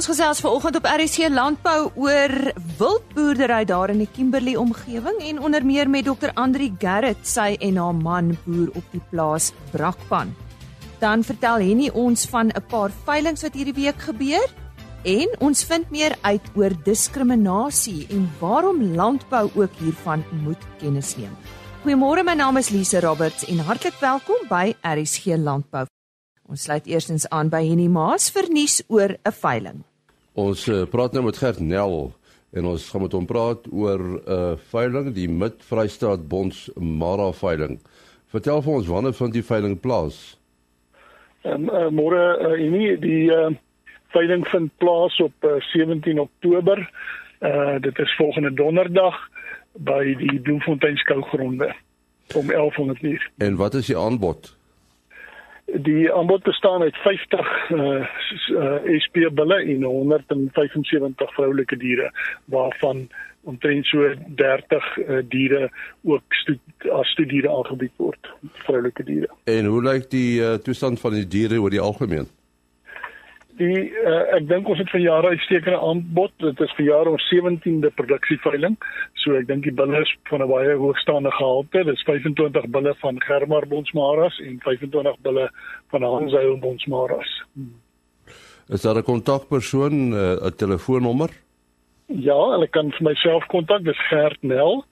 [0.00, 2.32] Ons gesels vanoggend op RC Landbou oor
[2.78, 6.30] wildboerdery daar in die Kimberley omgewing en onder meer met Dr.
[6.40, 10.32] Andri Gerrit, sy en haar man boer op die plaas Brakpan.
[11.02, 14.48] Dan vertel Henny ons van 'n paar veilinge wat hierdie week gebeur
[15.04, 21.36] en ons vind meer uit oor diskriminasie en waarom landbou ook hiervan moet kennis neem.
[21.84, 25.84] Goeiemôre, my naam is Lise Roberts en hartlik welkom by RSG Landbou.
[26.48, 29.89] Ons sluit eerstens aan by Henny Maas vir nuus oor 'n veiling.
[30.38, 32.12] Ons uh, praat nou met Gert Nel
[32.54, 37.80] en ons gaan met hom praat oor 'n uh, veiling, die Mid-Vrystaat Bonds Mara veiling.
[38.30, 40.38] Vertel vir ons wanneer vind die veiling plaas?
[41.42, 43.50] Ehm um, uh, môre uh, Henny, die uh,
[44.14, 46.78] veiling vind plaas op uh, 17 Oktober.
[47.40, 49.16] Uh dit is volgende donderdag
[49.72, 51.74] by die Bloemfontein skougronde
[52.34, 53.30] om 11:00 uur.
[53.38, 54.59] En wat is die aanbod?
[55.74, 62.10] Die aanbod bestaan uit 50 uh, uh, SP bulle en 175 vroulike diere
[62.44, 63.08] waarvan
[63.44, 65.70] omtrent so 30 uh, diere
[66.02, 66.58] ook stu
[66.92, 68.32] as studiere aangebied word,
[68.66, 69.30] vroulike diere.
[69.44, 72.28] En hoe lyk die uh, toestand van die diere oor die algemeen?
[73.60, 76.32] Die uh, ek dink ons het vir jare uitstekende aanbod.
[76.42, 78.78] Dit is vir jare ons 17de produksieveiling.
[79.22, 81.84] So ek dink die bulle is van 'n baie hoogstaande gehalte.
[81.84, 85.50] Dit is 25 bulle van Germar Bonsmaras en 25 bulle
[85.92, 87.30] van Hansheil Bonsmaras.
[87.54, 87.76] Hmm.
[88.68, 91.30] Is daar 'n kontakpersoon, eh, 'n telefoonnommer?
[92.06, 93.84] Ja, hulle kan vir myself kontak.
[93.84, 94.84] Dis Gert Nel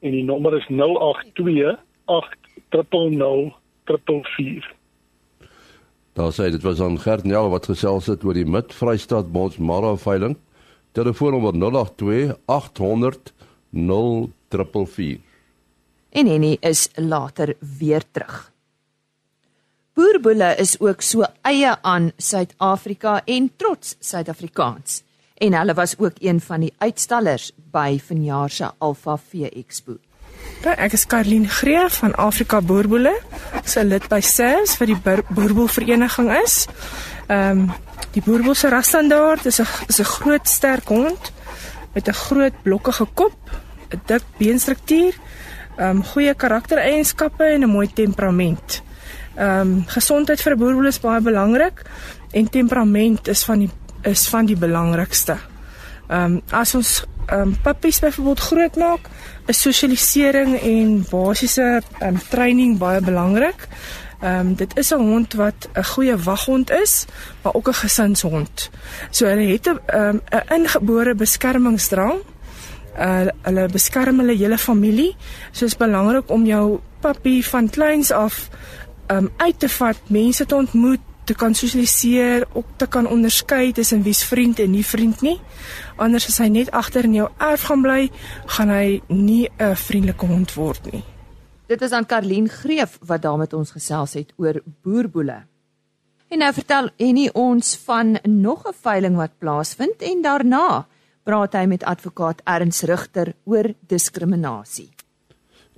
[0.00, 4.79] en die nommer is 082 800 344.
[6.12, 10.36] Daar sê dit was aan Gert Nel wat gesels het oor die Mid-Vrystaat Bonsmara veiling.
[10.92, 13.32] Telefoonnommer 082 800
[13.70, 15.20] 0444.
[16.10, 18.50] En Henny is later weer terug.
[19.94, 25.02] Boerboele is ook so eie aan Suid-Afrika en trots Suid-Afrikaans.
[25.34, 29.96] En hulle was ook een van die uitstallers by vanjaar se Alpha Vee Expo.
[30.60, 33.14] Ek is Karlien Greef van Afrika Boerboele.
[33.56, 36.66] Ek's 'n lid by SARS vir die Boerboelvereniging is.
[37.28, 37.72] Ehm um,
[38.12, 41.32] die Boerboel se rasstandaard is 'n is 'n groot sterk hond
[41.94, 43.38] met 'n groot blokkige kop,
[43.90, 45.14] 'n dik beenstruktuur,
[45.78, 48.82] ehm um, goeie karaktereienskappe en 'n mooi temperament.
[49.36, 51.82] Ehm um, gesondheid vir 'n boerboel is baie belangrik
[52.32, 53.70] en temperament is van die
[54.02, 55.36] is van die belangrikste.
[56.10, 59.08] Ehm um, as ons ehm um, puppies byvoorbeeld groot maak,
[59.46, 63.68] is sosialisering en basiese ehm um, training baie belangrik.
[64.20, 67.04] Ehm um, dit is 'n hond wat 'n goeie waghond is,
[67.42, 68.70] maar ook 'n gesinshond.
[69.10, 72.18] So hulle het 'n ehm um, 'n ingebore beskermingsdrang.
[72.98, 75.16] Uh, hulle beskerm hulle hele familie.
[75.50, 78.48] So is belangrik om jou puppy van kleins af
[79.06, 83.72] ehm um, uit te vat, mense te ontmoet, te kan sosialiseer, ook te kan onderskei
[83.72, 85.38] tussen wie's vriend en nie vriend nie.
[85.96, 88.10] Anders as hy net agter in jou erf gaan bly,
[88.46, 91.04] gaan hy nie 'n vriendelike hond word nie.
[91.66, 95.44] Dit is aan Karlien Greef wat daar met ons gesels het oor boerboele.
[96.28, 100.86] En nou vertel Henny ons van nog 'n veiling wat plaasvind en daarna
[101.22, 104.90] praat hy met advokaat Erns Rigter oor diskriminasie.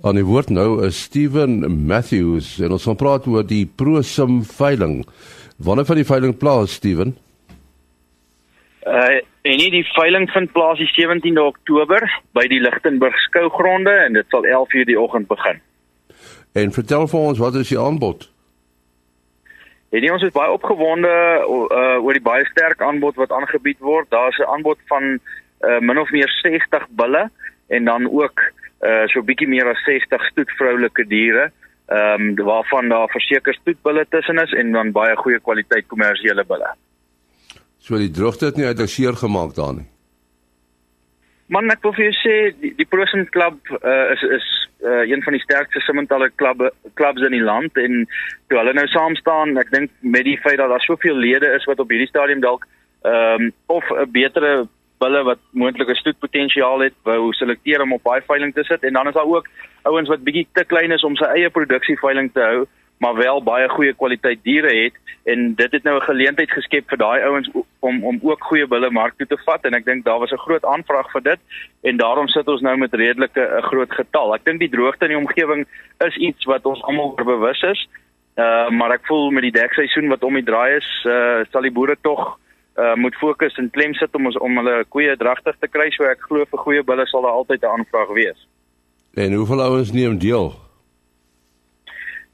[0.02, 5.04] Aan die woord nou is Steven Matthews en ons gaan praat oor die ProSim veiling.
[5.62, 7.12] Wanneer van die veiling plaas, Steven?
[8.82, 12.04] Uh en nie die veiling vind plaas die 17de Oktober
[12.34, 15.58] by die Lichtenburg skougronde en dit sal 11:00 die oggend begin.
[16.54, 18.26] En vertel vir ons wat is die aanbod?
[19.90, 24.10] En ons is baie opgewonde uh oor die baie sterk aanbod wat aangebied word.
[24.10, 25.18] Daar's 'n aanbod van
[25.62, 27.30] uh min of meer 60 bulle
[27.68, 28.50] en dan ook
[28.82, 31.50] uh so bietjie meer as 60 stoetvroulike diere
[31.92, 36.74] ehm um, waarvan daar verseker stoetbulle tussen is en dan baie goeie kwaliteit kommersiële bulle.
[37.78, 39.88] So die droogte het nie uit seer gemaak daar nie.
[41.46, 44.46] Man ek wil vir jou sê die, die Prosim klub uh, is is
[44.86, 48.06] uh, een van die sterkste simmentalle klubbe klubs in die land en
[48.48, 51.66] toe hulle nou saam staan, ek dink met die feit dat daar soveel lede is
[51.68, 52.68] wat op hierdie stadium dalk
[53.02, 54.68] ehm um, of 'n betere
[55.02, 59.10] bulle wat moontlike stoetpotensiaal het, wou selekteer om op daai veiling te sit en dan
[59.10, 59.48] is daar ook
[59.90, 62.64] ouens wat bietjie te klein is om sy eie produksie veiling te hou,
[63.02, 64.98] maar wel baie goeie kwaliteit diere het
[65.32, 67.50] en dit het nou 'n geleentheid geskep vir daai ouens
[67.80, 70.44] om om ook goeie bulle mark toe te vat en ek dink daar was 'n
[70.46, 71.40] groot aanvraag vir dit
[71.82, 74.34] en daarom sit ons nou met redelike 'n groot getal.
[74.34, 75.66] Ek dink die droogte in die omgewing
[75.98, 77.88] is iets wat ons almal bewus is.
[78.36, 81.76] Uh maar ek voel met die dekseisoen wat om die draai is, uh sal die
[81.78, 82.38] boere tog
[82.76, 86.04] uh, moet fokus en klem sit om ons om hulle koeie dragtig te kry so
[86.04, 88.48] ek glo vir goeie bulle sal daar altyd 'n aanvraag wees.
[89.14, 90.54] En hoeveel ouens neem deel?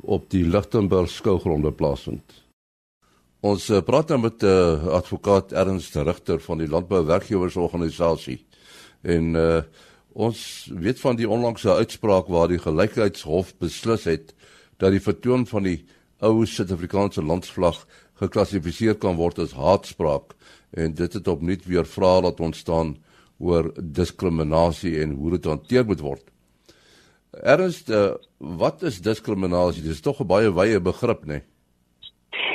[0.06, 2.22] op die Lichtenburg skougronde plaasvind.
[3.42, 8.46] Ons praat nou met 'n uh, advokaat Ernst Rigter van die Landbouwerkgewersorganisasie
[9.02, 9.62] en uh,
[10.12, 14.34] Ons weet van die onlangse uitspraak waar die gelykheidshof beslis het
[14.76, 15.78] dat die vertoon van die
[16.20, 17.86] ou Suid-Afrikaanse landsvlag
[18.20, 20.36] geklassifiseer kan word as haatspraak
[20.76, 22.96] en dit het opnuut weer vrae laat ontstaan
[23.42, 26.24] oor diskriminasie en hoe dit hanteer moet word.
[27.32, 29.82] Ernst, uh, wat is diskriminasie?
[29.82, 31.40] Dit is tog 'n baie wye begrip, né?
[31.40, 31.51] Nee?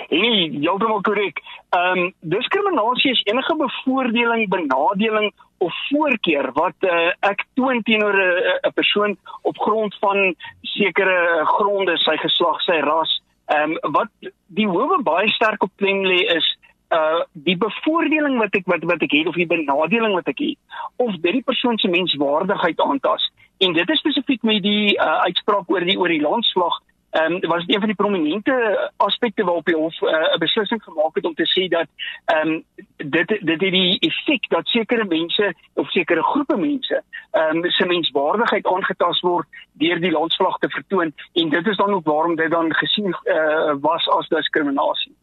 [0.09, 1.41] Nee, heeltemal korrek.
[1.75, 8.73] Ehm um, diskriminasie is enige bevoordeling, benadeling of voorkeur wat uh, ek toon teenoor 'n
[8.73, 13.21] persoon op grond van sekere gronde, sy geslag, sy ras.
[13.45, 16.57] Ehm um, wat die howe baie sterk op klem lê is
[16.89, 20.57] uh die bevoordeling wat ek wat wat ek het of die benadeling wat ek het
[20.95, 23.25] of dit die persoon se menswaardigheid aantas
[23.59, 26.79] en dit is spesifiek met die uh, uitspraak oor die oor die landslag
[27.17, 28.55] ehm um, was een van die prominente
[28.97, 31.87] aspekte waarop die hof eh, 'n uh, beslissing gemaak het om te sê dat
[32.25, 32.63] ehm um,
[32.95, 37.85] dit dit het die effek dat sekere mense of sekere groepe mense ehm um, se
[37.85, 42.51] menswaardigheid aangetast word deur die landsvlag te vertoon en dit is dan ook waarom dit
[42.51, 45.15] dan gesien uh, was as diskriminasie.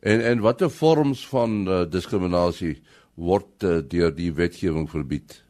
[0.00, 2.82] En en watter vorms van uh, diskriminasie
[3.14, 5.41] word uh, deur die wetgewing verbied?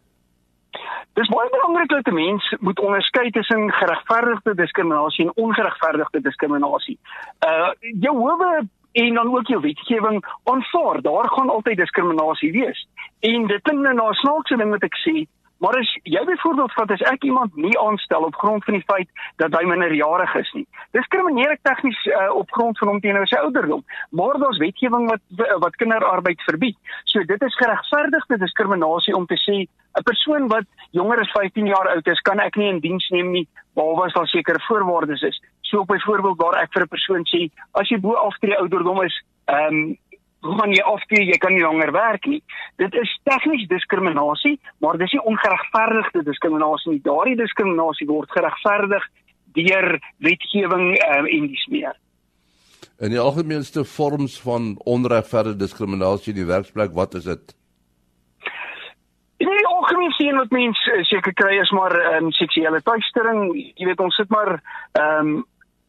[1.12, 6.99] Dis baie belangrik dat 'n mens moet onderskei tussen geregverdigde diskriminasie en ongeregverdigde diskriminasie.
[7.46, 7.70] Uh
[8.00, 12.88] jou howe en dan ook jou wetgewing aanvaar, daar gaan altyd diskriminasie wees.
[13.20, 15.26] En dit klink nou na 'n snaakse ding wat ek sê,
[15.62, 19.08] Maar as jy byvoorbeeld vat as ek iemand nie aanstel op grond van die feit
[19.38, 20.64] dat hy minderjarig is nie.
[20.96, 23.84] Diskrimineer ek tegnies uh, op grond van hom teenoor sy ouderdom.
[24.10, 25.22] Maar daar's wetgewing wat
[25.62, 26.78] wat kinderarbeid verbied.
[27.12, 31.88] So dit is geregverdigde diskriminasie om te sê 'n persoon wat jonger as 15 jaar
[31.94, 35.40] oud is, kan ek nie in diens neem nie behalwe as daar sekere voorwaardes is.
[35.60, 39.14] So byvoorbeeld waar ek vir 'n persoon sê as jy bo aftree ouderdom is,
[39.46, 39.98] ehm um,
[40.42, 42.42] gaan jy aftree jy kan nie langer werk nie.
[42.82, 47.02] Dit is tegnies diskriminasie maar dis nie ongeregverdigde diskriminasie nie.
[47.04, 49.08] Daardie diskriminasie word geregverdig
[49.56, 51.96] deur wetgewing um, en dis meer.
[53.02, 57.54] In die algemeenste vorms van onregverdige diskriminasie in die werksplek wat is dit?
[59.82, 63.48] Ook nie sien wat mense seker kry is maar ehm um, seksuele tuistering.
[63.74, 64.54] Jy weet ons sit maar
[64.92, 65.32] ehm um,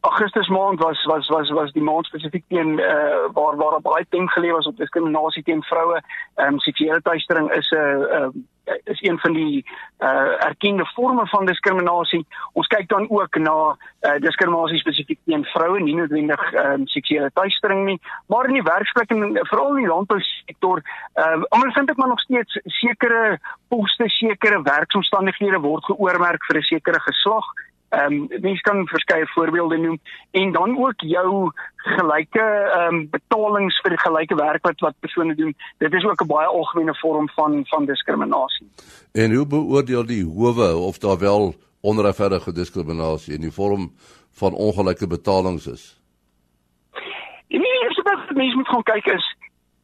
[0.05, 4.29] Augustus maand was was was was die maand spesifiek teen uh, waar waar baie teen
[4.29, 6.01] geleef was op diskriminasie teen vroue.
[6.35, 8.28] Ehm um, seksuele teistering is 'n uh,
[8.68, 9.66] uh, is een van die
[9.99, 12.25] uh, erkende forme van diskriminasie.
[12.54, 13.56] Ons kyk dan ook na
[14.01, 18.69] uh, diskriminasie spesifiek teen vroue, nie noodwendig ehm um, seksuele teistering nie, maar in die
[18.73, 23.39] werksplek en veral in die landbousektor, ehm um, almal vind ek maar nog steeds sekere
[23.68, 27.47] poste, sekere werksomstandighede word geoormerk vir 'n sekere geslag
[27.94, 30.00] Ehm um, mens kan verskeie voorbeelde noem
[30.31, 35.56] en dan ook jou gelyke ehm um, betalings vir gelyke werk wat wat persone doen.
[35.78, 38.68] Dit is ook 'n baie algemene vorm van van diskriminasie.
[39.12, 43.92] En hoe beoordeel die howe of daar wel onregverdige diskriminasie in die vorm
[44.31, 46.02] van ongelyke betalings is?
[47.47, 49.35] Die eerste wat mense moet gaan kyk is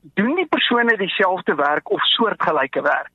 [0.01, 3.11] doen die persone dieselfde werk of soortgelyke werk?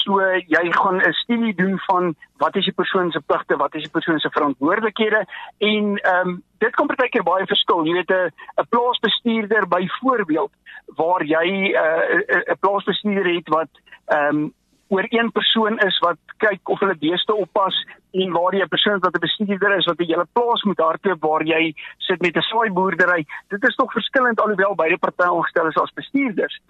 [0.00, 3.82] So jy gaan 'n studie doen van wat is die persoon se pligte, wat is
[3.82, 5.26] die persoon se verantwoordelikhede
[5.58, 7.84] en ehm um, dit kom partykeer baie verskil.
[7.84, 8.30] Jy weet 'n
[8.60, 10.52] 'n plaasbestuurder byvoorbeeld
[10.96, 13.70] waar jy 'n uh, 'n plaasbestuurder het wat
[14.06, 14.54] ehm um,
[14.88, 17.76] oor een persoon is wat kyk of hulle beeste oppas
[18.10, 21.20] en waar jy 'n persoon wat 'n bestuurder is wat 'n hele plaas moet hardloop
[21.20, 23.26] waar jy sit met 'n saai boerdery.
[23.48, 26.60] Dit is tog verskillend alhoewel beide partye aangestel is as bestuurders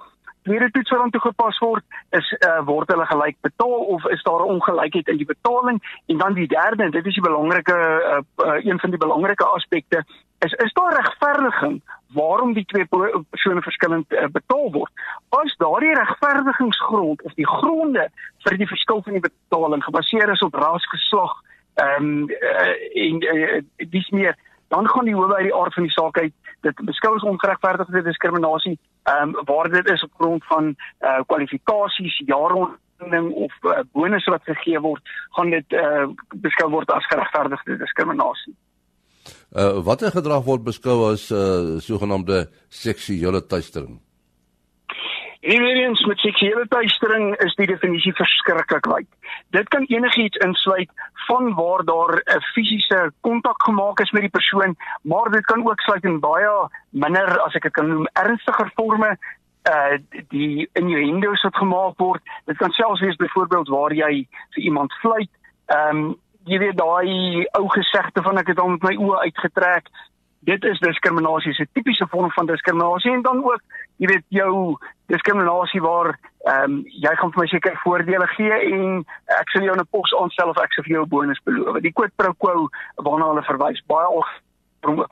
[0.42, 4.40] tweede toets wat aan toegepas word is uh, word hulle gelyk betaal of is daar
[4.40, 5.78] 'n ongelykheid in die betaling?
[6.06, 9.44] En dan die derde en dit is die belangrike uh, uh, een van die belangrike
[9.44, 10.04] aspekte
[10.38, 11.82] is is daar regverdiging
[12.14, 12.86] waarom die twee
[13.30, 14.92] persone verskillend uh, betaal word?
[15.28, 18.08] As daardie regverdigingsgrond of die gronde
[18.44, 21.36] vir die verskil van die betaling gebaseer is op ras, geslag,
[21.74, 22.72] ehm um, uh,
[23.06, 24.36] en uh, dis meer
[24.70, 26.34] dan gaan die howe uit die aard van die saak uit
[26.66, 28.76] dit beskou as ongeregverdigde diskriminasie
[29.10, 34.44] ehm um, waar dit is op grond van uh, kwalifikasies, jaaronding of uh, bonusse wat
[34.44, 35.02] gegee word,
[35.36, 36.06] gaan dit uh,
[36.44, 38.54] beskou word as geregverdigde diskriminasie.
[39.50, 43.98] Uh watter gedrag word beskou as uh sogenaamde seksuele teistering?
[45.40, 49.06] Evidence met seksuele teistering is die definisie verskriklik wyd.
[49.56, 50.90] Dit kan enigiets insluit
[51.26, 55.80] van waar daar 'n fisiese kontak gemaak is met die persoon, maar dit kan ook
[55.80, 59.16] sluit in baie minder as ek dit kan noem ernstiger forme
[59.68, 62.22] uh die innuendos wat gemaak word.
[62.44, 65.30] Dit kan selfs wees byvoorbeeld waar jy vir iemand fluit.
[65.66, 69.88] Ehm um, jy weet daai ou gesegde van ek het hom met my oë uitgetrek
[70.40, 73.60] dit is diskriminasie, 'n tipiese vorm van diskriminasie en dan ook,
[73.96, 79.04] jy weet, jou diskriminasie waar ehm um, jy gaan vir my seker voordele gee en
[79.40, 81.80] ek sal jou 'n pos aanstel of ek sal vir jou 'n bonus beloof.
[81.80, 84.28] Die quid pro quo waarna hulle verwys, baie ook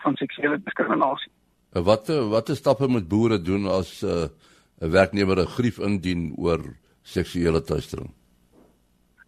[0.03, 1.33] van seksuele diskriminasie.
[1.73, 4.29] Wat wat is stappe moet boere doen as 'n uh,
[4.79, 6.61] werknemer 'n grief indien oor
[7.03, 8.11] seksuele teistering?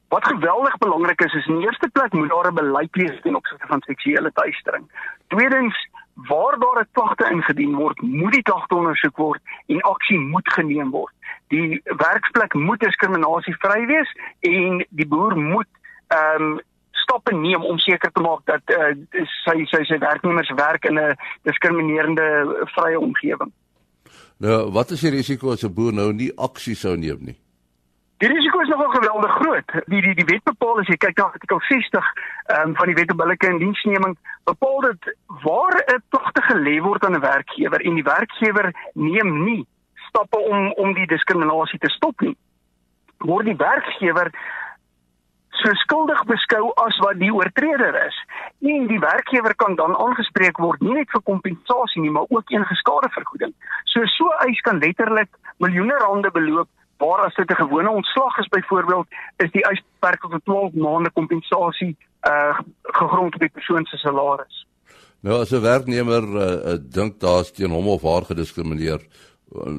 [0.09, 3.37] Wat geweldig belangrik is is in die eerste plek moet daar 'n beleid wees ten
[3.37, 4.85] opsigte van seksuele teistering.
[5.29, 5.89] Tweedens,
[6.29, 10.91] waar daar 'n klagte ingedien word, moet die klagte ondersoek word en aksie moet geneem
[10.91, 11.15] word.
[11.49, 14.11] Die werksplek moet diskriminasievry wees
[14.41, 15.69] en die boer moet
[16.09, 16.61] ehm um,
[16.91, 18.93] stappe neem om seker te maak dat uh,
[19.45, 22.27] sy sy sy werknemers werk in 'n diskriminerende
[22.75, 23.53] vrye omgewing.
[24.37, 27.39] Nou, wat is die risiko as 'n boer nou nie aksie sou neem nie?
[28.21, 29.71] Die risiko is nogal geweldig groot.
[29.89, 32.09] Die die die wet bepaal as jy kyk na artikel 60
[32.53, 35.07] ehm um, van die wet op billike indiensneming, bepaal dit
[35.45, 39.67] waar 'n klagte gelê word aan 'n werkgewer en die werkgewer neem nie
[40.09, 42.37] stappe om om die diskriminasie te stop nie.
[43.19, 44.29] Word die werkgewer
[45.63, 48.19] so skuldig beskou as wat die oortreder is.
[48.61, 52.75] En die werkgewer kan dan aangespreek word nie net vir kompensasie nie, maar ook enige
[52.75, 53.55] skadevergoeding.
[53.85, 56.69] So so eis kan letterlik miljoene rande beloop
[57.01, 61.97] waar as dit 'n gewone ontslag is byvoorbeeld is die eisperk tot 12 maande kompensasie
[62.23, 64.67] uh gegrond op die persoon se salaris.
[65.21, 69.01] Nou as 'n werknemer uh, dink daar's teen hom of haar gediskrimineer,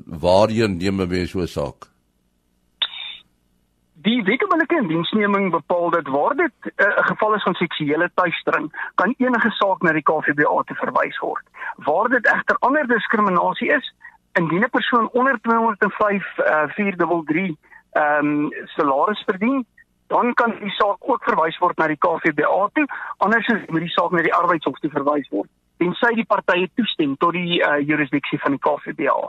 [0.05, 1.89] waarheen neem 'n mens so 'n saak?
[3.93, 8.91] Die wetgewing in diensneming bepaal dat waar dit 'n uh, geval is van seksuele teistering,
[8.95, 11.45] kan enige saak na die KVBA te verwys word.
[11.75, 13.93] Waar dit egter ander diskriminasie is,
[14.33, 17.55] indien 'n persoon onder 205 uh, 433
[17.91, 19.65] ehm um, salaris verdien,
[20.07, 24.11] dan kan die saak ook verwys word na die KVBA toe, anders moet die saak
[24.11, 25.49] na die arbeidshof toe verwys word
[25.81, 29.19] tensy die partye toestem tot die uh, jurisdiksie van die KVBA.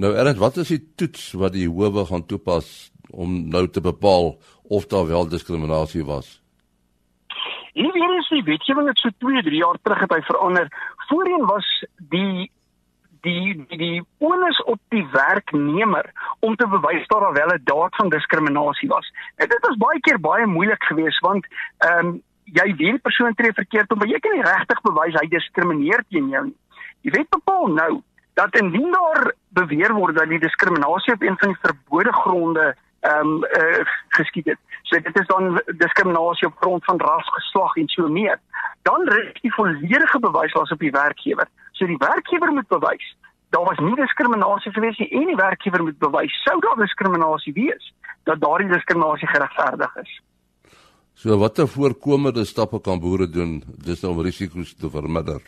[0.00, 4.36] Nou Ernst, wat is die toets wat die howe gaan toepas om nou te bepaal
[4.70, 6.38] of daar wel diskriminasie was?
[7.74, 10.70] Hier weer is die wetgewing het so 2, 3 jaar terug het hy verander.
[11.10, 11.68] Voorheen was
[12.12, 12.50] die
[13.20, 17.96] die die die onus op die werknemer om te bewys dat daar wel 'n daad
[17.96, 19.12] van diskriminasie was.
[19.36, 21.46] En dit was baie keer baie moeilik geweest want
[21.78, 25.26] ehm um, jy weet die persoon tree verkeerd om, jy kan nie regtig bewys hy
[25.28, 26.56] diskrimineer teen jou nie.
[27.02, 28.02] Die wet bepaal nou
[28.34, 33.26] dat indien daar beweer word dat die diskriminasie op een van die verbode gronde ehm
[33.26, 34.58] um, uh, geskied het.
[34.82, 38.40] So dit is dan diskriminasie op grond van ras, geslag en so meer.
[38.82, 41.48] Dan rus die volledige bewyslas op die werkgewer.
[41.80, 43.08] So die werkgewer moet bewys
[43.50, 47.92] daar was nie diskriminasie gewees nie en die werkgewer moet bewys sou daar diskriminasie wees
[48.28, 50.12] dat daardie diskriminasie geregverdig is.
[51.18, 55.42] So watter voorkomende stappe kan boere doen dis om risiko's te verminder?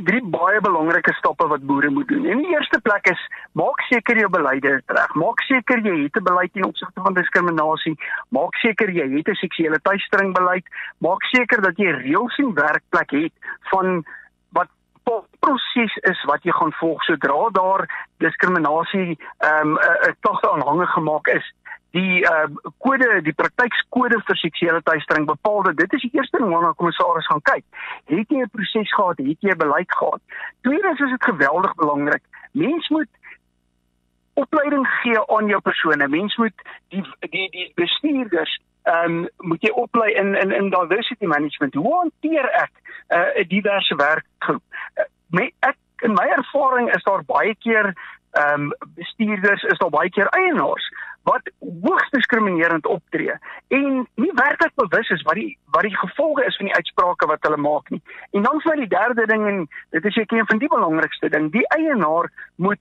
[0.00, 2.24] Like drie baie belangrike stappe wat boere moet doen.
[2.24, 3.20] In die eerste plek is
[3.52, 5.14] maak seker jou beleide is reg.
[5.14, 7.98] Maak seker jy het 'n beleid teen opsigte van diskriminasie.
[8.30, 10.64] Maak seker jy het 'n seksuele teistering beleid.
[10.98, 13.32] Maak seker dat jy reëls en werkplek het
[13.70, 14.04] van
[14.52, 14.68] wat
[15.40, 17.84] proses is wat jy gaan volg sodra daar
[18.18, 19.78] diskriminasie ehm um,
[20.08, 21.52] 'n klagte aanhange gemaak is
[21.96, 22.46] die uh
[22.78, 27.26] kode die praktykskode vir seksuele teistering bepaal dat dit is die eerste ding waarna kommissaris
[27.26, 27.64] gaan kyk.
[28.12, 29.18] Het jy 'n proses gehad?
[29.18, 30.20] Het jy 'n beleid gehad?
[30.62, 32.22] Tweedens is dit geweldig belangrik.
[32.52, 33.08] Mens moet
[34.34, 36.08] opleiding gee aan jou persone.
[36.08, 36.54] Mens moet
[36.88, 41.74] die die die bestuurders ehm um, moet jy oplei in in in diversity management.
[41.74, 42.72] Hoe hanteer ek
[43.08, 44.62] uh, 'n uh, diverse werkgroep?
[44.96, 47.94] Uh, my ek in my ervaring is daar baie keer
[48.30, 50.90] ehm um, bestuurders is daar baie keer eienaars
[51.28, 53.34] wat hoogs diskriminerend optree
[53.68, 57.44] en nie werklik bewus is wat die wat die gevolge is van die uitsprake wat
[57.46, 58.02] hulle maak nie.
[58.30, 61.50] En dan vir die derde ding en dit is seker een van die belangrikste ding,
[61.52, 62.80] die eienaar moet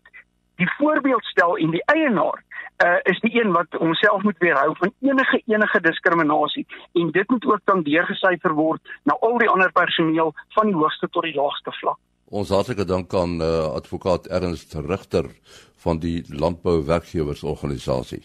[0.59, 2.43] die voorbeeld stel en die eienaar
[2.83, 7.45] uh, is die een wat homself moet weerhou van enige enige diskriminasie en dit moet
[7.45, 11.75] ook dan deurgesyfer word na al die ander personeel van die hoogste tot die laagste
[11.81, 11.99] vlak.
[12.29, 15.31] Ons hartlike dank aan uh, advokaat Ernst Rigter
[15.79, 18.23] van die Landbou Werkgewersorganisasie.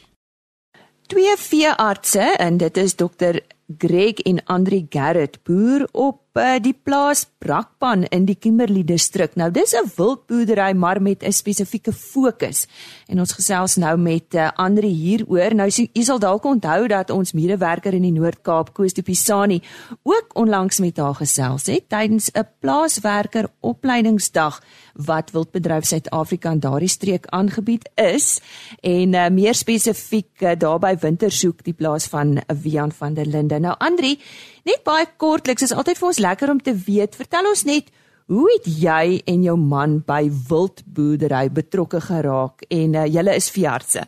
[1.07, 3.43] Twee veeartse en dit is dokter
[3.79, 9.37] Greg en Andri Garrett boer op uh, die plaas Brakpan in die Kimberley distrik.
[9.37, 12.67] Nou dis 'n wildboerdery maar met 'n spesifieke fokus.
[13.09, 15.55] En ons gesels nou met uh, Andri hieroor.
[15.55, 19.62] Nou jy sal dalk onthou dat ons medewerker in die Noord-Kaap, Koos de Pisani,
[20.03, 24.61] ook onlangs met haar gesels het tydens 'n plaaswerker opleidingsdag
[24.95, 28.41] wat Wildbedryf Suid-Afrika in daardie streek aangebied is
[28.81, 33.59] en uh, meer spesifiek uh, daarby Wintersoek die plaas van Wian van der Linde.
[33.59, 34.19] Nou Andri,
[34.64, 37.18] Net baie kortliks, is altyd vir ons lekker om te weet.
[37.21, 37.90] Vertel ons net,
[38.33, 44.06] hoe het jy en jou man by wildboerdery betrokke geraak en uh, julle is veeartse?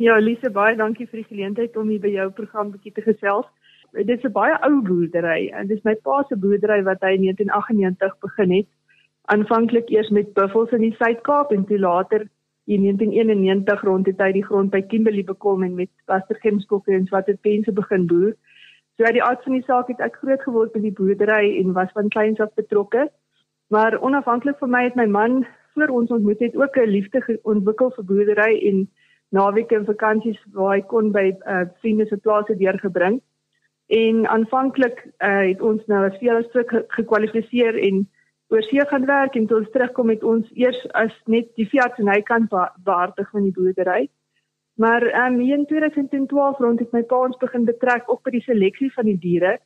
[0.00, 3.44] Ja, Lise, baie dankie vir die geleentheid om hier by jou program bietjie te gesels.
[3.92, 7.28] Dit is 'n baie ou boerdery en dis my pa se boerdery wat hy in
[7.28, 8.68] 1998 begin het.
[9.28, 12.28] Aanvanklik eers met buffels in die Suid-Kaap en toe later
[12.64, 17.36] in 1991 rond het hy die grond by Kimberley bekom en met Pastergemskokke en Swarte
[17.42, 18.32] Pense begin boer.
[18.96, 21.74] So uit die aard van die saak het ek groot geword by die boerdery en
[21.76, 23.10] was van kleins af betrokke.
[23.68, 25.42] Maar onafhanklik van my het my man
[25.76, 28.88] voor ons ontmoet het ook 'n liefde ontwikkel vir boerdery en
[29.28, 33.20] naweke en vakansies waar hy kon by uh, vriende se plase deurgebring.
[33.86, 38.08] En aanvanklik uh, het ons nou as veel as stuk gekwalifiseer en
[38.48, 41.98] oor see gaan werk en toe ons terugkom het ons eers as net die veearts
[41.98, 42.48] en hy kan
[42.84, 44.08] behartig van die boerdery.
[44.76, 48.90] Maar um, in 2012 rond het my pa ons begin betrek op by die seleksie
[48.92, 49.56] van die diere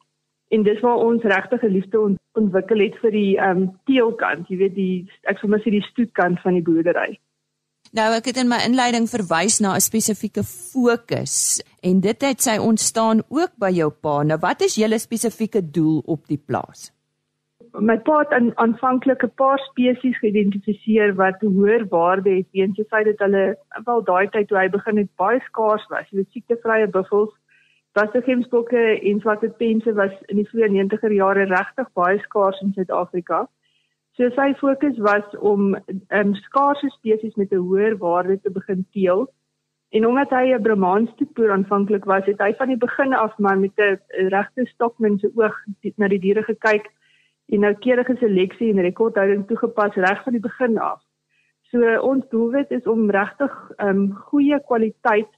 [0.55, 4.49] en dis waar ons regtig 'n liefde ont ontwikkel het vir die ehm um, teelkant,
[4.49, 7.19] jy weet die ek sou maar sê die stoetkant van die boerdery.
[7.91, 12.57] Nou ek het in my inleiding verwys na 'n spesifieke fokus en dit het sy
[12.59, 14.23] ontstaan ook by jou pa.
[14.23, 16.93] Nou wat is julle spesifieke doel op die plaas?
[17.79, 22.85] My pa het aan aanvanklik 'n paar spesies geïdentifiseer wat hoër waarde het weens die
[22.85, 26.11] feit dat hulle wel daai tyd toe hy begin het baie skaars was.
[26.11, 27.35] Jy weet siektevrye buffels,
[27.93, 33.49] Bassegemsbokke en swarte pense was in die vroeë 90er jare regtig baie skaars in Suid-Afrika.
[34.17, 35.75] So sy fokus was om
[36.09, 39.27] um, skaarse spesies met 'n hoër waarde te begin teel.
[39.91, 43.59] En omdat hy 'n Brahmans toepoer aanvanklik was, het hy van die begin af maar
[43.59, 45.57] met 'n regte stokmense oog
[45.97, 46.91] na die diere gekyk
[47.51, 51.01] en noukeurige seleksie en rekordhouding toegepas reg van die begin af.
[51.71, 55.31] So ons doelwit is om regtig um goeie kwaliteit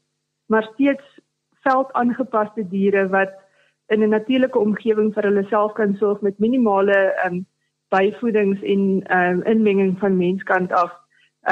[0.52, 1.04] maar steeds
[1.64, 3.32] veldaangepaste diere wat
[3.88, 7.46] in 'n natuurlike omgewing vir hulle self kan sorg met minimale um
[7.88, 8.82] byvoedings en
[9.18, 10.92] um inmenging van menskant af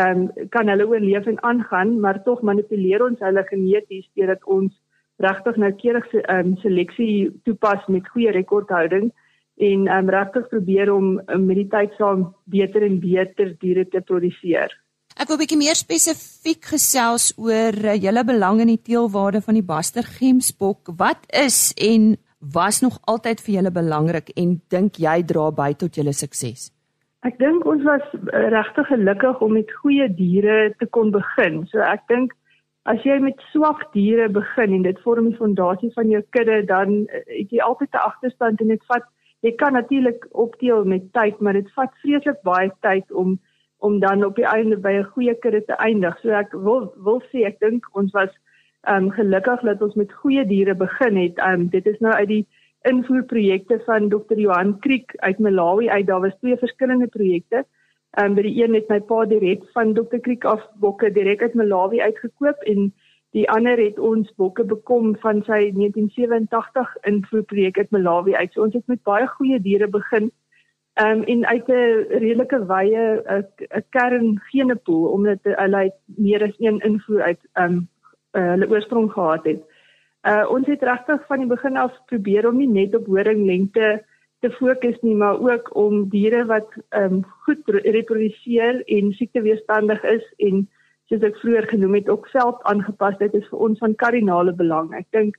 [0.02, 4.72] um kan hulle oorleef en aangaan maar tog manipuleer ons hulle geneties deurdat ons
[5.16, 9.12] regtig noukeurige um seleksie toepas met goeie rekordhouding
[9.60, 14.00] en um, regtig probeer om um, met die tyd saam beter en beter diere te
[14.00, 14.72] produseer.
[15.20, 19.58] Ek wil 'n bietjie meer spesifiek gesels oor uh, julle belang in die teelwaarde van
[19.58, 20.96] die Baster Gemsbok.
[20.96, 25.94] Wat is en was nog altyd vir julle belangrik en dink jy dra by tot
[25.94, 26.70] julle sukses?
[27.20, 31.66] Ek dink ons was uh, regtig gelukkig om met goeie diere te kon begin.
[31.68, 32.32] So ek dink
[32.88, 37.02] as jy met swak diere begin en dit vorm die fondasie van jou kudde, dan
[37.04, 39.04] uh, het jy altyd 'n agterstand en dit vat
[39.40, 43.38] jy kan natuurlik opdeel met tyd, maar dit vat vreeslik baie tyd om
[43.80, 46.18] om dan op die einde by 'n goeie kudde te eindig.
[46.20, 48.30] So ek wil wil sê ek dink ons was
[48.82, 51.38] ehm um, gelukkig dat ons met goeie diere begin het.
[51.38, 52.46] Ehm um, dit is nou uit die
[52.82, 54.38] invoerprojekte van Dr.
[54.38, 56.06] Johan Kriek uit Malawi uit.
[56.06, 57.64] Daar was twee verskillende projekte.
[58.10, 60.18] Ehm um, by die een het my pa direk van Dr.
[60.20, 62.92] Kriek af bokke direk uit Malawi uitgekoop en
[63.30, 68.52] Die ander het ons bokke bekom van sy 1987 invoerprojek uit Malawi uit.
[68.52, 70.30] So ons het met baie goeie diere begin.
[70.98, 76.80] Ehm um, en uit 'n redelike wye 'n kern genepool omdat hulle meer as een
[76.80, 77.88] invoer uit ehm um,
[78.32, 79.62] uh, hulle oorsprong gehad het.
[80.28, 84.04] Uh ons het regtig van die begin af probeer om nie net op horinglengte
[84.40, 90.34] te fokus nie, maar ook om diere wat ehm um, goed reproduseer en siekteweerstandig is
[90.36, 90.68] en
[91.10, 93.18] soos ek vroeër genoem het, ook veld aangepas.
[93.18, 94.92] Dit is vir ons van kardinale belang.
[94.94, 95.36] Ek dink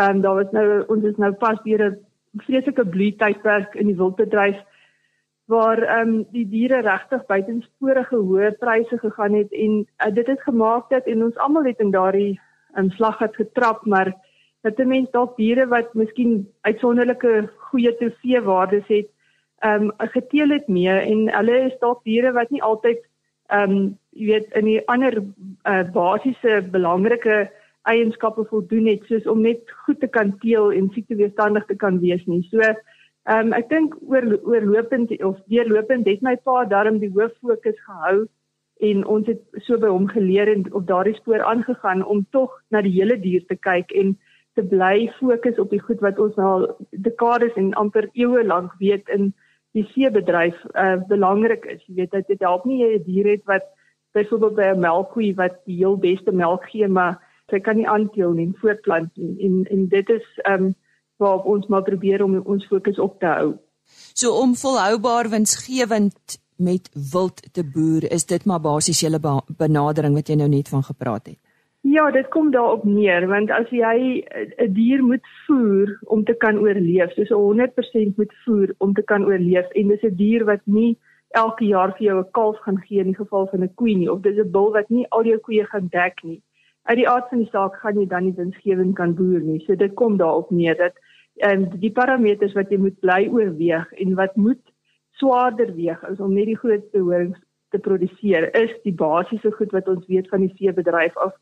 [0.00, 1.98] ehm um, daar was nou ons is nou pas deur 'n
[2.46, 4.60] vreeslike bloeitydperk in die wildbedryf
[5.50, 9.72] waar ehm um, die diere regtig buitensporige hoë pryse gegaan het en
[10.06, 12.40] uh, dit het gemaak dat en ons almal het in daardie
[12.78, 14.14] 'n slag het getrap, maar
[14.62, 19.08] dat 'n mens dalk diere wat miskien uitsonderlike goeie trofeewaardes het,
[19.58, 23.09] ehm um, geteel het mee en hulle is dalk diere wat nie altyd
[23.50, 27.48] ehm um, jy weet in die ander uh, basiese belangrike
[27.88, 32.24] eienskappe voldoen het soos om net goed te kan teel en siekteweerstandig te kan wees
[32.26, 32.42] nie.
[32.50, 37.32] So ehm um, ek dink oor oorlopend of deurlopend het my pa daarom die hoof
[37.40, 38.26] fokus gehou
[38.80, 42.80] en ons het so by hom geleer en op daardie spoor aangegaan om tog na
[42.82, 44.16] die hele dier te kyk en
[44.56, 46.66] te bly fokus op die goed wat ons al
[47.06, 49.32] dekades en amper eeue lank weet in
[49.72, 51.82] die seebedryf uh, belangrik is.
[51.86, 53.66] Jy weet dit help nie jy 'n dier het wat
[54.12, 57.18] byvoorbeeld by 'n melkkoe wat die heel beste melk gee maar
[57.50, 60.74] sy kan nie aanteel nie, voortplant nie en en dit is ehm um,
[61.20, 63.58] waarop ons maar probeer om ons fokus op te hou.
[64.14, 70.28] So om volhoubaar winsgewend met wild te boer, is dit maar basies julle benadering wat
[70.28, 71.38] jy nou net van gepraat het.
[71.82, 74.20] Ja, dit kom daarop neer want as jy
[74.64, 79.24] 'n dier moet voer om te kan oorleef, soos 100% moet voer om te kan
[79.24, 80.98] oorleef en dis 'n dier wat nie
[81.30, 84.12] elke jaar vir jou 'n kalf gaan gee in die geval van 'n koe nie
[84.12, 86.42] of dis 'n bul wat nie al jou koeie gaan dek nie.
[86.84, 89.64] Uit die aard van die saak gaan jy dan nie winsgewend kan boer nie.
[89.66, 90.92] So dit kom daarop neer dat
[91.36, 94.62] ehm, die parameters wat jy moet bly oorweeg en wat moet
[95.10, 97.38] swaarder weeg as om net die grootste horings
[97.70, 101.32] te produseer is die basiese goed wat ons weet van die veebedryf af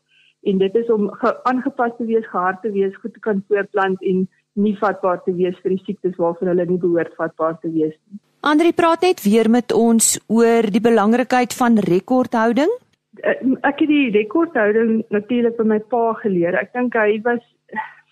[0.47, 1.09] en dit is om
[1.43, 5.57] aangepas te wees, gehard te wees, goed te kan voortplant en nie vatbaar te wees
[5.63, 8.19] vir die siektes waarvoor hulle nie behoort vatbaar te wees nie.
[8.41, 12.71] Andri praat net weer met ons oor die belangrikheid van rekordhouding.
[13.19, 13.35] Eh,
[13.67, 16.55] ek het die rekordhouding natuurlik by my pa geleer.
[16.55, 17.43] Ek dink hy was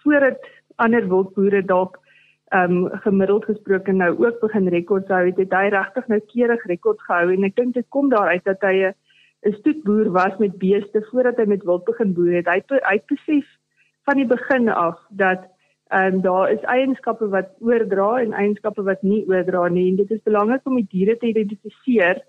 [0.04, 0.44] voordat
[0.84, 1.98] ander wildboere dalk
[2.56, 7.02] ehm um, gemiddeld gesproke nou ook begin rekords hou, het hy regtig nou keurig rekord
[7.04, 8.94] gehou en ek dink dit kom daaruit dat hy 'n
[9.48, 12.48] 'n stoetboer was met beeste voordat hy met wild begin boer het.
[12.48, 13.46] Hy hy besef
[14.08, 15.48] van die begin af dat
[15.90, 20.12] ehm um, daar is eienskappe wat oordra en eienskappe wat nie oordra nie en dit
[20.12, 22.20] is belangrik om die diere te identifiseer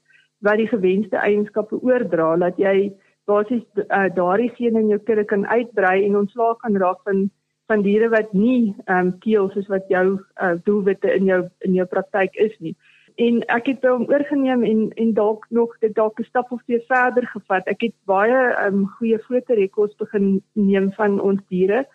[0.46, 2.92] wat die gewenste eienskappe oordra dat jy
[3.26, 7.26] basies uh, daardie gene in jou kudde kan uitbrei en ontslaak kan raak van
[7.68, 11.74] van diere wat nie ehm um, keel soos wat jou uh, doelwitte in jou in
[11.74, 12.76] jou praktyk is nie
[13.18, 16.82] en ek het hom oorgeneem en en dalk nog dit dalk 'n stap of twee
[16.86, 17.66] verder gevat.
[17.66, 21.86] Ek het baie um, goeie fotorekords begin neem van ons diere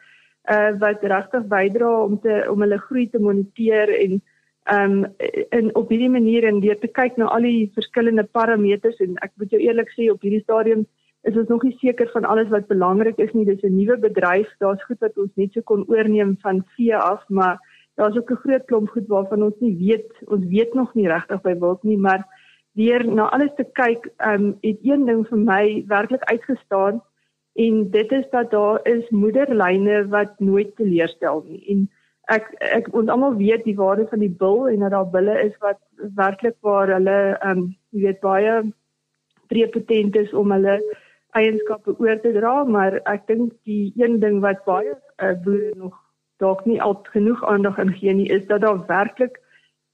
[0.51, 4.21] uh wat regtig bydra om te om hulle groei te moniteer en
[4.71, 5.05] um
[5.49, 9.31] en op hierdie manier en deur te kyk na al die verskillende parameters en ek
[9.35, 10.85] moet jou eerlik sê op hierdie stadium
[11.23, 13.45] is ons nog nie seker van alles wat belangrik is nie.
[13.45, 14.49] Dis 'n nuwe bedryf.
[14.59, 17.59] Daar's goed wat ons net so kon oorneem van vee af, maar
[17.95, 21.41] daar's ook 'n groot klomp goed waarvan ons nie weet, ons weet nog nie regtig
[21.41, 22.25] by wild nie, maar
[22.73, 27.01] deur na alles te kyk, ehm um, het een ding vir my werklik uitgestaan
[27.53, 31.61] en dit is dat daar is moederlyne wat nooit teleurstel nie.
[31.69, 31.89] En
[32.33, 35.57] ek ek ons almal weet die waarde van die bil en dat daar bulle is
[35.59, 35.79] wat
[36.15, 38.73] werklik waar hulle ehm um, jy weet baie
[39.47, 40.79] prepotent is om hulle
[41.37, 46.02] eienskappe oor te dra, maar ek dink die een ding wat baie uh, boere nog
[46.41, 49.39] dalk nie al genoeg aandag aan gee nie is dat daar werklik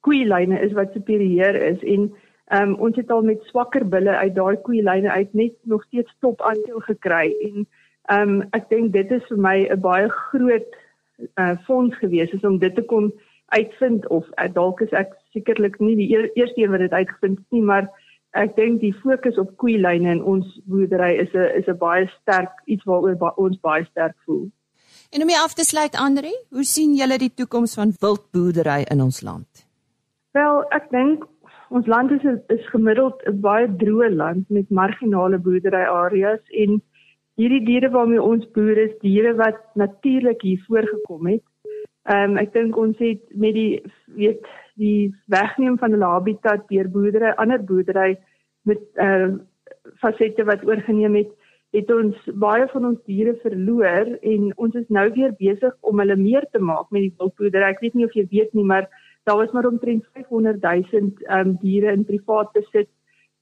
[0.07, 2.09] koeilyne is wat superieur is en
[2.55, 6.41] um, ons het al met swakker bulle uit daai koeilyne uit net nog steeds top
[6.41, 7.65] aandeel gekry en
[8.15, 10.77] um, ek dink dit is vir my 'n baie groot
[11.39, 13.11] uh, fonds gewees is om dit te kon
[13.45, 17.37] uitvind of uh, dalk is ek sekerlik nie die eer, eerste een wat dit uitgevind
[17.37, 17.89] het nie maar
[18.37, 22.53] ek dink die fokus op koeilyne in ons boerdery is 'n is 'n baie sterk
[22.65, 24.49] iets waaroor ba ons baie sterk voel.
[25.09, 28.99] En om jy af te sluit Andri, hoe sien julle die toekoms van wildboerdery in
[29.01, 29.63] ons land?
[30.37, 31.23] Wel, ek dink
[31.73, 36.77] ons land is is gemiddeld 'n baie droë land met marginale boerdery areas en
[37.41, 41.45] hierdie diere waarmee ons boer is diere wat natuurlik hier voorgekom het.
[42.05, 43.81] Ehm um, ek dink ons het met die
[44.13, 44.45] weet
[44.75, 48.17] die wegneem van hulle habitat deur boerdery, ander boerdery
[48.61, 49.39] met ehm uh,
[49.97, 51.33] fasette wat oorgeneem het,
[51.75, 56.17] het ons baie van ons diere verloor en ons is nou weer besig om hulle
[56.17, 57.69] meer te maak met die wildboerdery.
[57.69, 58.87] Ek weet nie of jy weet nie, maar
[59.29, 62.89] daar was maar omtrent 500 000 um, diere in privaat besit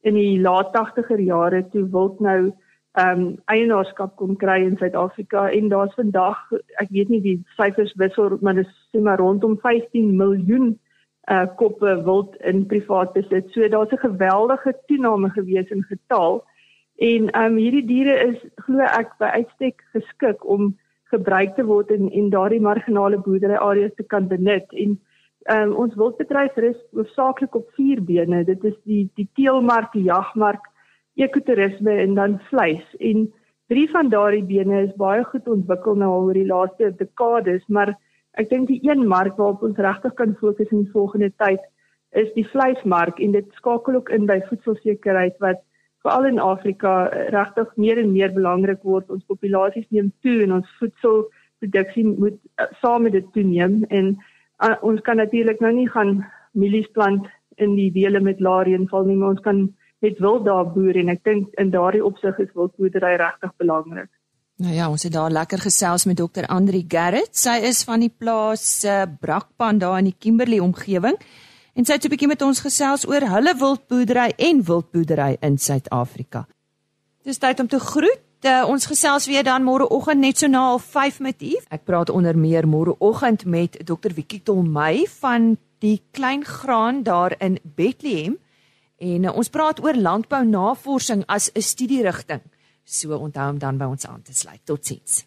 [0.03, 2.51] in die laat 80er jare toe wild nou
[2.99, 6.41] um, eienaarskap kon kry in Suid-Afrika en daar's vandag
[6.83, 10.75] ek weet nie die syfers wissel maar dit is maar rondom 15 miljoen
[11.31, 13.49] uh koppe wild in privaat besit.
[13.51, 16.43] So daar's 'n geweldige toename gewees in getal.
[16.97, 20.75] En ehm um, hierdie diere is glo ek by uitstek geskik om
[21.13, 24.65] gebruik te word in en daardie marginale boerdery areas te kan benut.
[24.73, 24.97] En
[25.47, 28.43] ehm um, ons wildbedryf rus hoofsaaklik op vier bene.
[28.43, 30.63] Dit is die die teelmark, die jagmark,
[31.15, 32.85] ekotourisme en dan vleis.
[32.99, 33.27] En
[33.67, 37.89] Drie van daardie bene is baie goed ontwikkel nou oor die laaste dekades, maar
[38.39, 41.65] ek dink die een mark waarop ons regtig kan fokus in die volgende tyd
[42.21, 45.59] is die vleismark en dit skakel ook in by voedselsekerheid wat
[46.07, 49.09] veral in Afrika regtig meer en meer belangrik word.
[49.11, 54.13] Ons populasies neem toe en ons voedselproduksie moet uh, saam met dit toeneem en
[54.63, 56.21] uh, ons kan natuurlik nou nie gaan
[56.57, 59.65] mielies plant in die dele met lae reënval nie, maar ons kan
[60.05, 64.11] net wil daar boer en ek dink in daardie opsig is wildboerdery regtig belangrik.
[64.61, 67.33] Nou ja, ons het daar lekker gesels met dokter Andri Gerrit.
[67.37, 71.17] Sy is van die plaas uh, Brakpan daar in die Kimberley omgewing.
[71.77, 76.47] En sy het 'n bietjie met ons gesels oor hulle wildboerdery en wildboerdery in Suid-Afrika.
[77.23, 78.21] Dis tyd om te groet.
[78.41, 81.53] Uh, ons gesels weer dan môreoggend net so na 5 met u.
[81.69, 84.13] Ek praat onder meer môreoggend met Dr.
[84.13, 88.37] Wiekie Tolmey van die Klein Graan daar in Bethlehem.
[88.97, 92.41] En uh, ons praat oor landbounavorsing as 'n studierigting.
[92.83, 94.61] So onthou om dan by ons aan te sluit.
[94.63, 95.26] Totsiens.